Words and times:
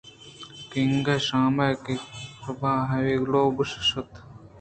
کَنٛگ 0.71 1.07
شام 1.27 1.55
ءَ 1.65 1.67
کہ 1.83 1.93
روٛباہے 2.43 3.13
لوگ 3.31 3.57
ءَ 3.65 3.81
شُت 3.87 4.11